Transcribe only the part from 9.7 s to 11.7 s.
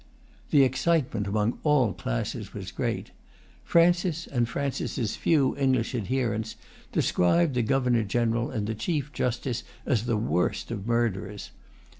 as the worst of murderers.